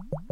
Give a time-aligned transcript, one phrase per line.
[0.00, 0.29] you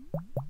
[0.00, 0.49] Mm-hmm.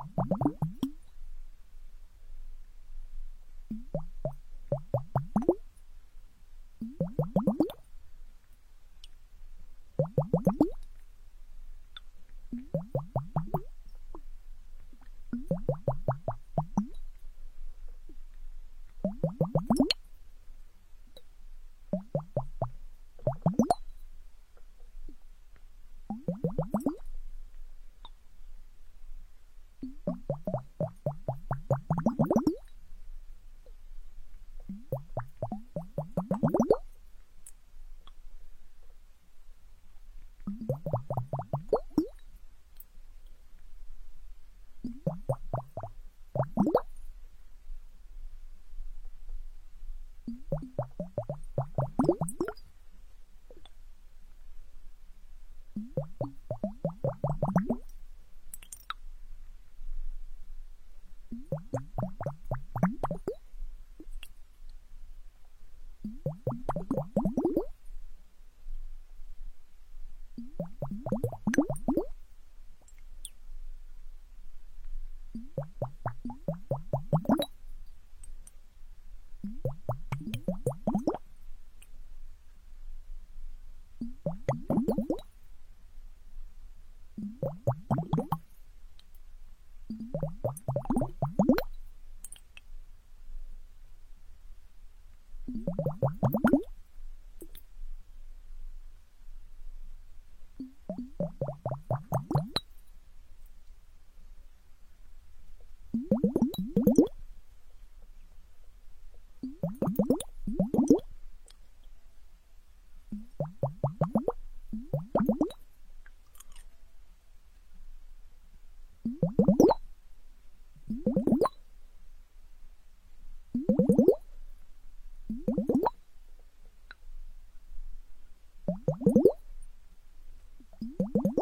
[131.13, 131.40] Thank you.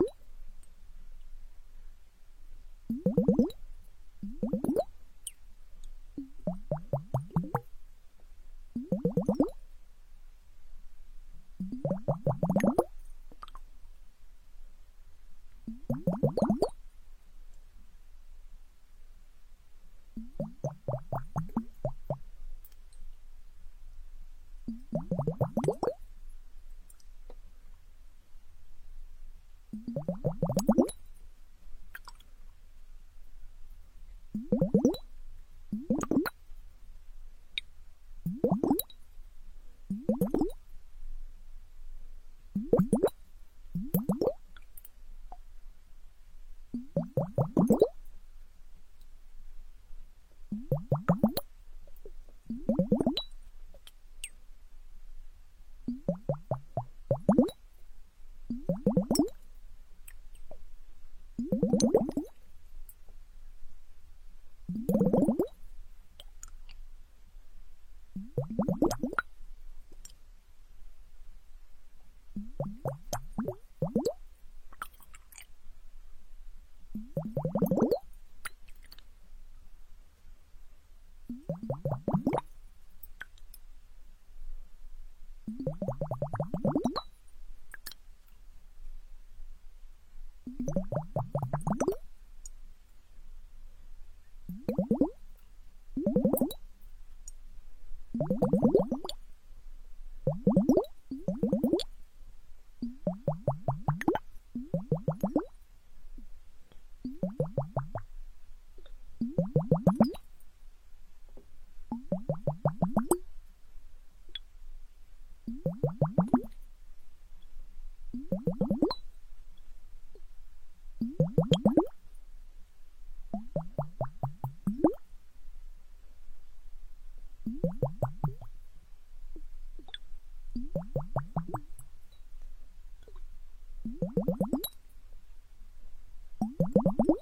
[136.75, 137.19] you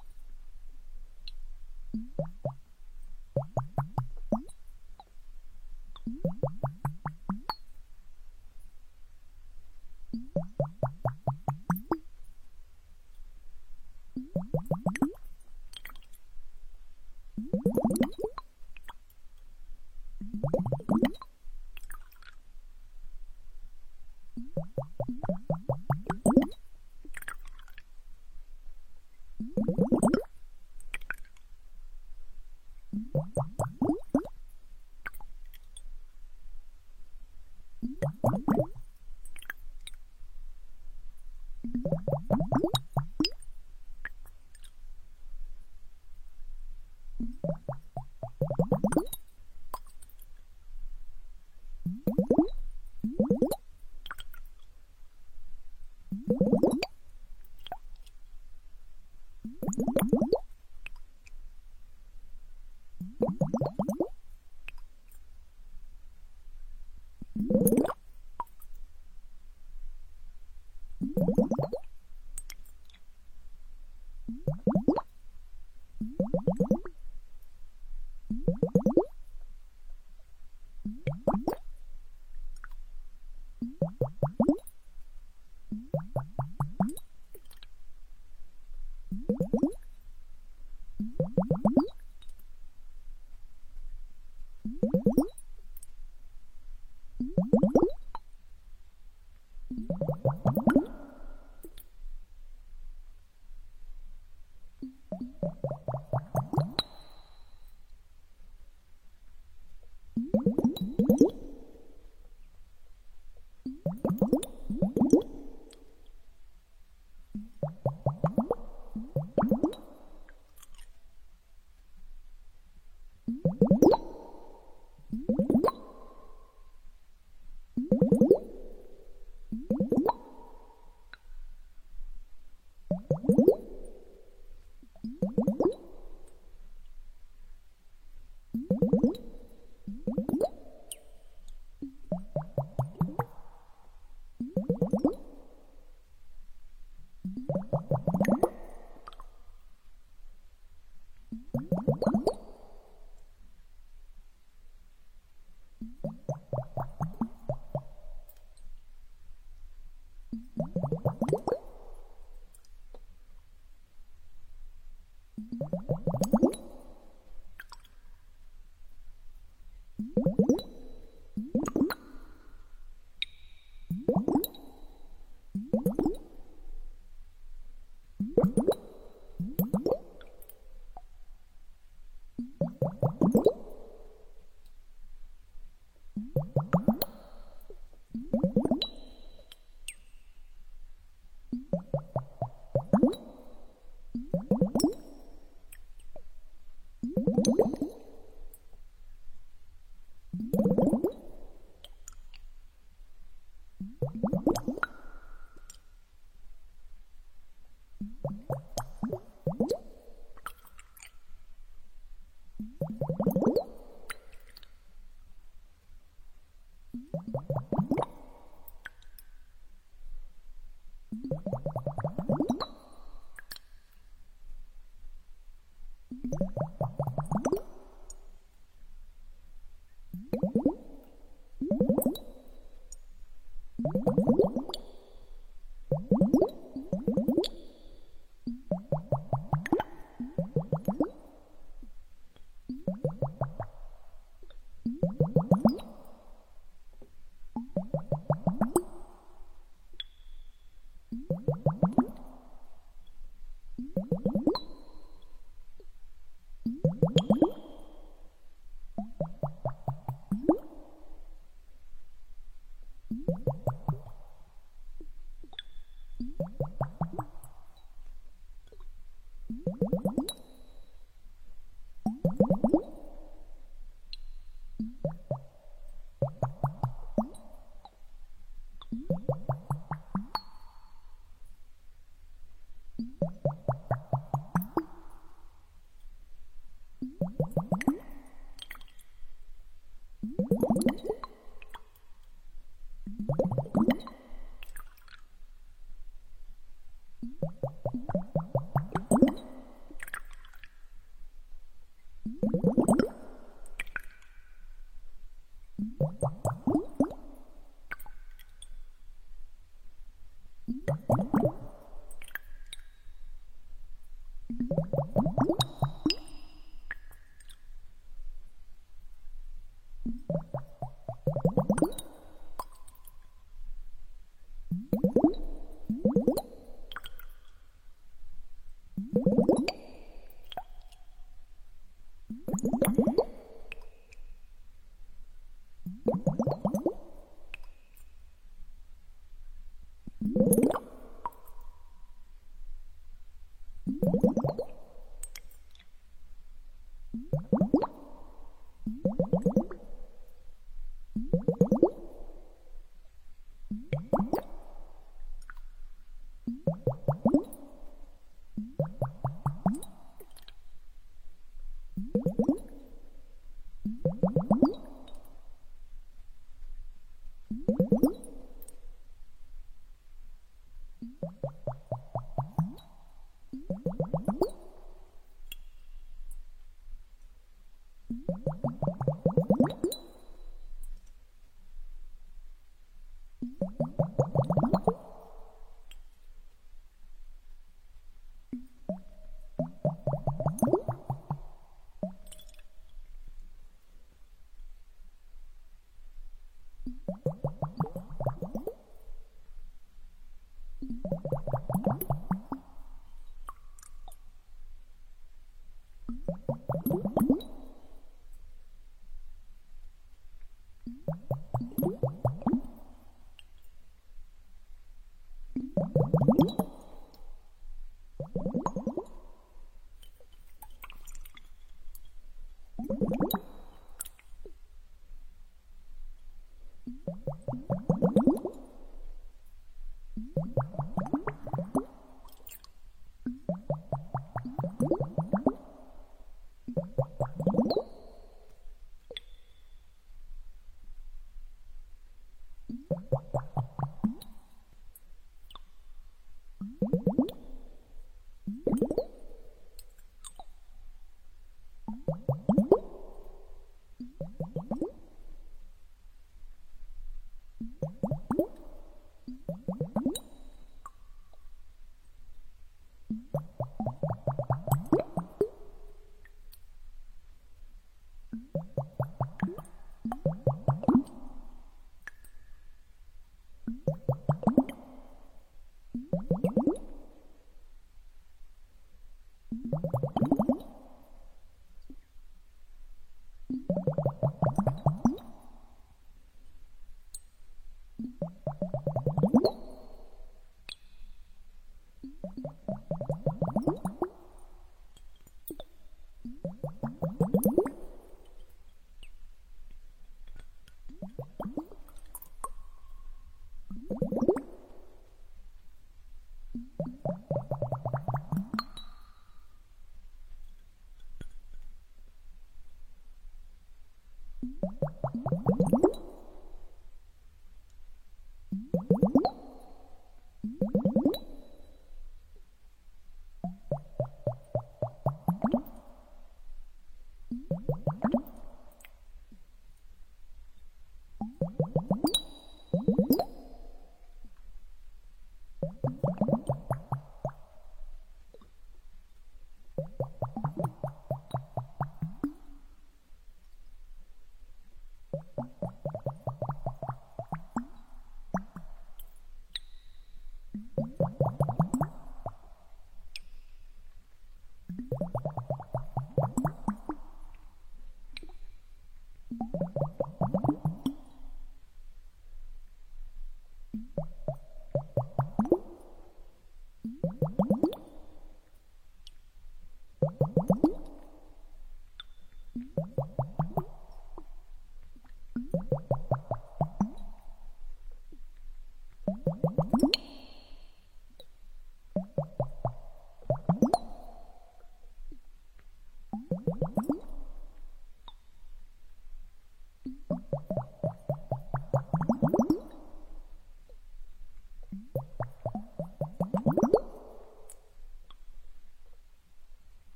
[514.60, 515.47] Thank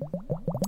[0.00, 0.67] you.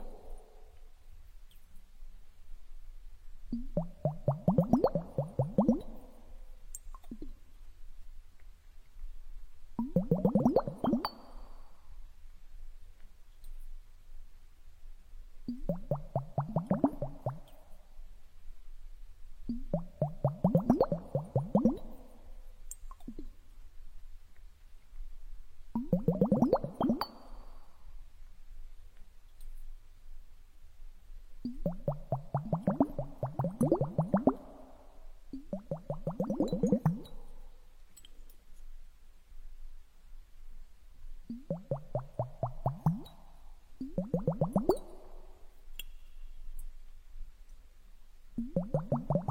[48.55, 49.30] you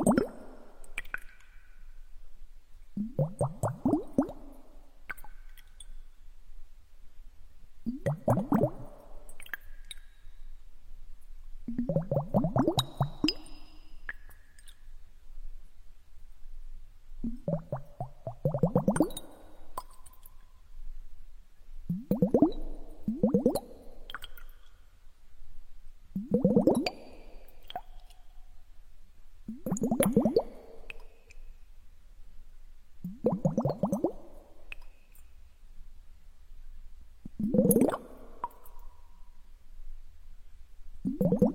[41.23, 41.50] you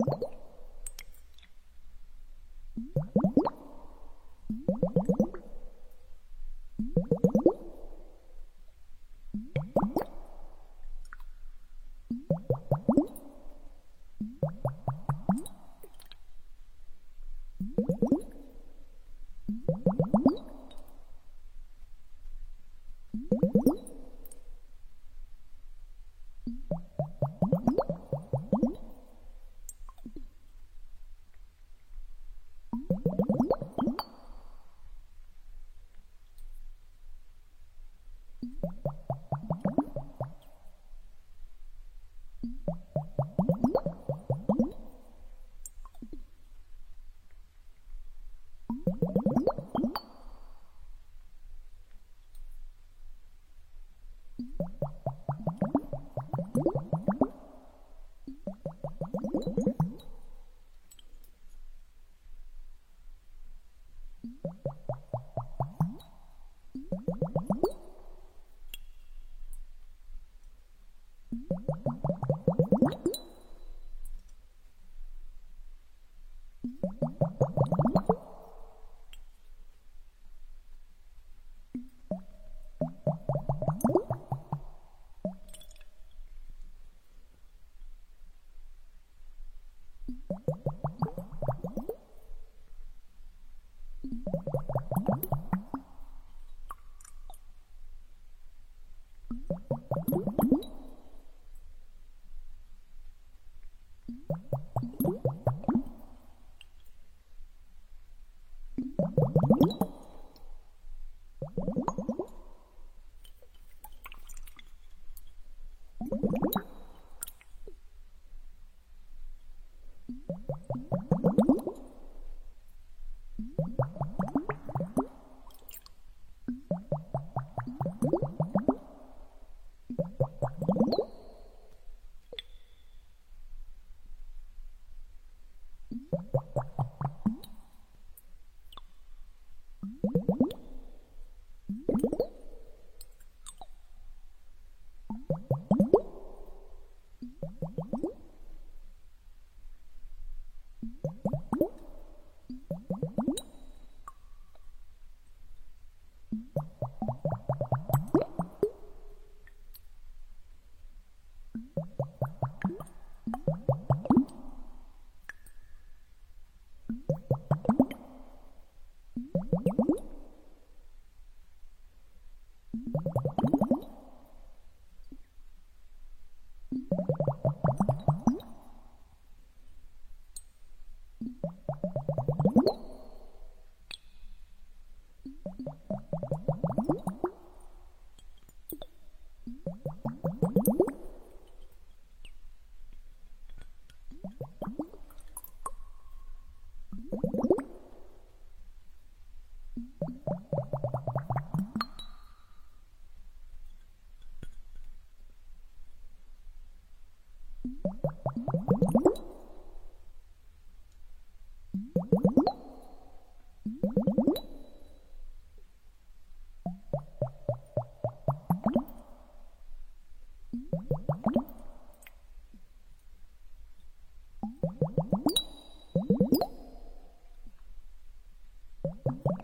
[229.07, 229.36] you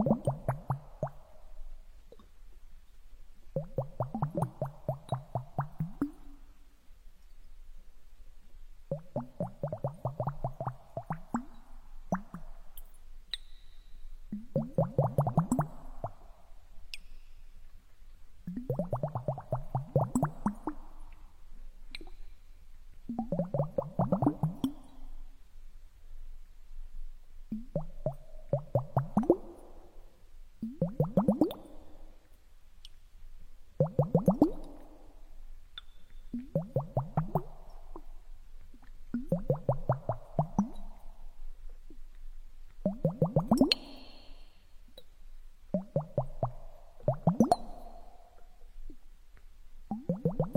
[50.12, 50.51] you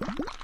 [0.00, 0.37] Thank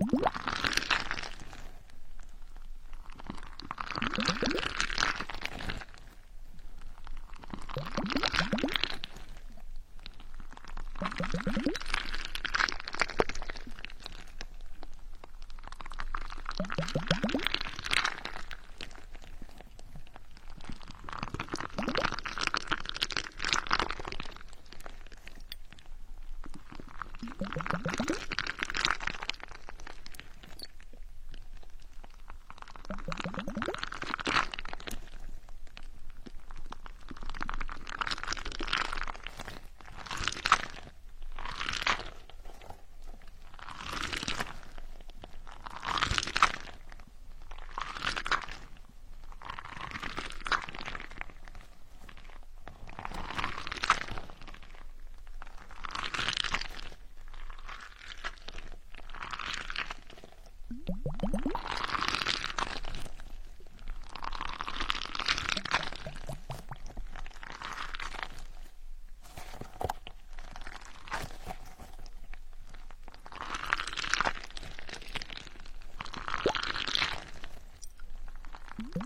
[0.00, 0.22] Thank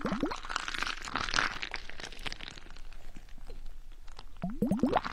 [0.09, 0.21] Thank
[4.61, 5.12] you.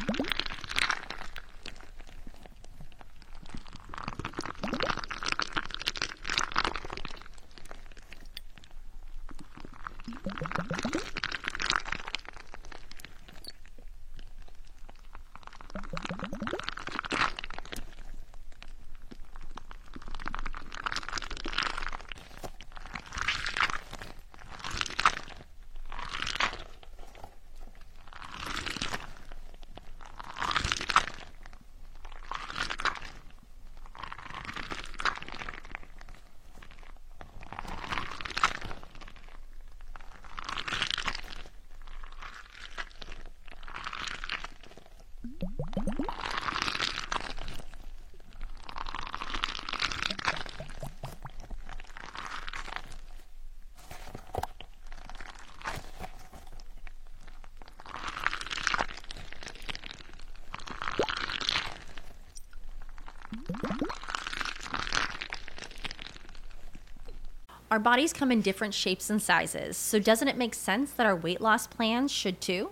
[67.71, 71.15] Our bodies come in different shapes and sizes, so doesn't it make sense that our
[71.15, 72.71] weight loss plans should too?